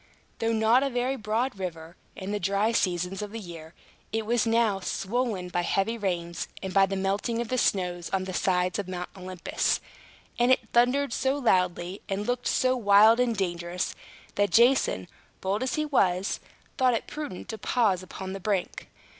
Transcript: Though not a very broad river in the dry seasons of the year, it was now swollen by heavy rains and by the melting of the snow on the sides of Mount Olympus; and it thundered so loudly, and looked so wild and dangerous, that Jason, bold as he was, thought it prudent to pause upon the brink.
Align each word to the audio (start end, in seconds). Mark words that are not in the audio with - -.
Though 0.39 0.51
not 0.51 0.81
a 0.81 0.89
very 0.89 1.15
broad 1.15 1.59
river 1.59 1.95
in 2.15 2.31
the 2.31 2.39
dry 2.39 2.71
seasons 2.71 3.21
of 3.21 3.31
the 3.31 3.39
year, 3.39 3.75
it 4.11 4.25
was 4.25 4.47
now 4.47 4.79
swollen 4.79 5.49
by 5.49 5.61
heavy 5.61 5.95
rains 5.95 6.47
and 6.63 6.73
by 6.73 6.87
the 6.87 6.95
melting 6.95 7.39
of 7.39 7.49
the 7.49 7.57
snow 7.59 8.01
on 8.11 8.23
the 8.23 8.33
sides 8.33 8.79
of 8.79 8.87
Mount 8.87 9.09
Olympus; 9.15 9.79
and 10.39 10.51
it 10.51 10.69
thundered 10.73 11.13
so 11.13 11.35
loudly, 11.37 12.01
and 12.09 12.25
looked 12.25 12.47
so 12.47 12.75
wild 12.75 13.19
and 13.19 13.37
dangerous, 13.37 13.93
that 14.33 14.49
Jason, 14.49 15.07
bold 15.39 15.61
as 15.61 15.75
he 15.75 15.85
was, 15.85 16.39
thought 16.79 16.95
it 16.95 17.05
prudent 17.05 17.47
to 17.49 17.59
pause 17.59 18.01
upon 18.01 18.33
the 18.33 18.39
brink. 18.39 18.87